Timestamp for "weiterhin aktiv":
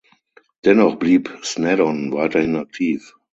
2.11-3.13